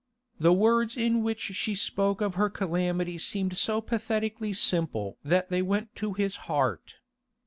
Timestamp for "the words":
0.39-0.97